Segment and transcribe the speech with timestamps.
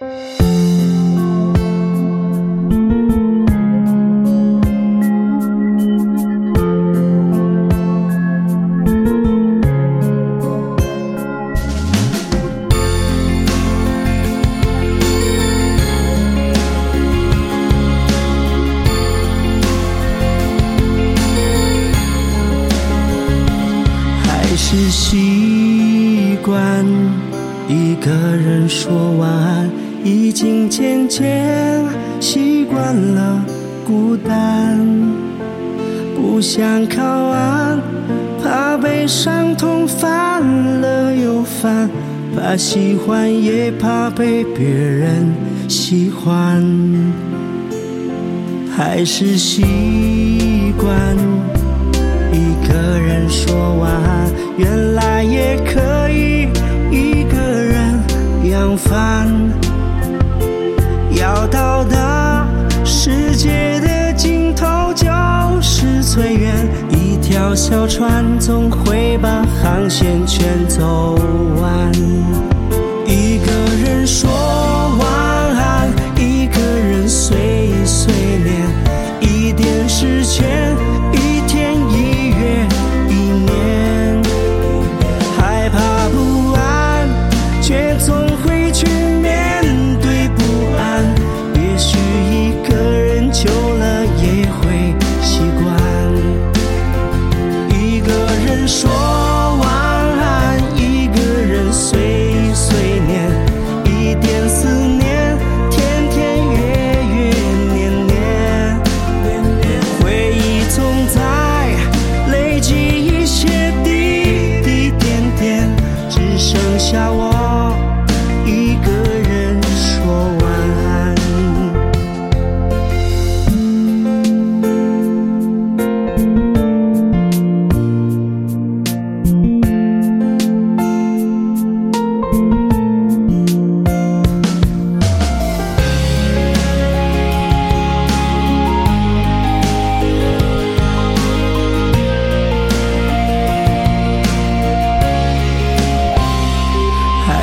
[0.00, 0.06] 还
[24.56, 26.86] 是习惯
[27.66, 31.84] 一个人说晚安，已经渐渐
[32.18, 33.44] 习惯了
[33.86, 34.78] 孤单，
[36.16, 37.78] 不想靠岸，
[38.42, 40.42] 怕被伤痛翻
[40.80, 41.90] 了又翻，
[42.34, 45.30] 怕喜欢也怕被别人
[45.68, 46.64] 喜欢，
[48.74, 50.88] 还是习惯。
[52.32, 56.48] 一个人说晚安，原来也可以
[56.90, 58.00] 一个人
[58.50, 59.17] 扬帆。
[67.60, 71.16] 小船总会把航线全走
[71.60, 72.37] 完。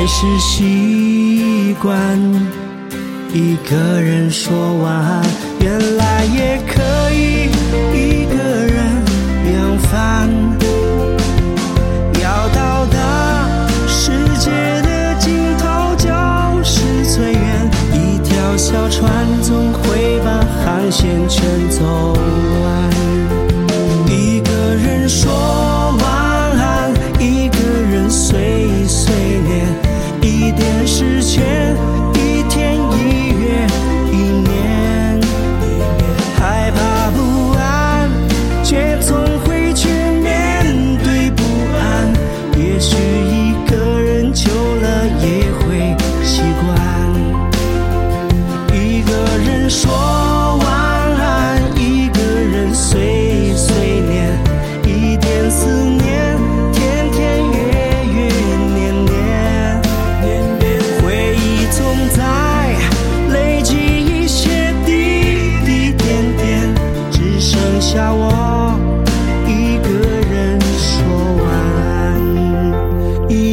[0.00, 2.18] 还是习惯
[3.34, 5.22] 一个人说晚安，
[5.60, 7.50] 原来也可以
[7.92, 8.34] 一个
[8.64, 8.78] 人
[9.52, 10.26] 扬帆。
[12.18, 14.50] 要到达世界
[14.80, 16.08] 的尽头就
[16.64, 19.06] 是最远，一条小船
[19.42, 22.14] 总会把航线圈走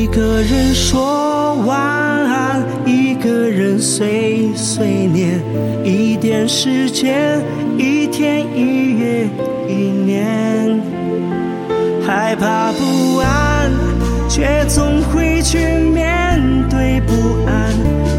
[0.08, 5.42] 个人说晚安，一个人碎碎念，
[5.84, 7.42] 一点时间，
[7.78, 9.28] 一天一月
[9.68, 10.82] 一年，
[12.06, 13.72] 害怕不安，
[14.30, 17.14] 却总会去面对不
[17.46, 17.74] 安。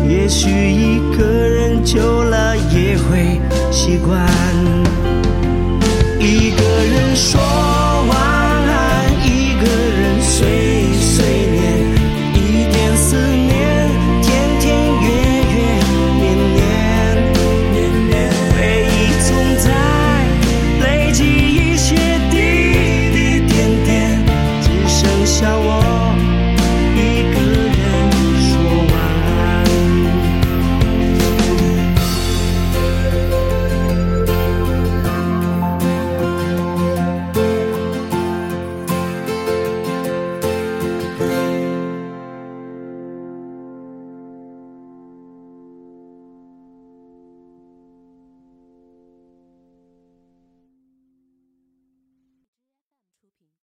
[0.09, 4.57] 也许一个人久了也会习惯。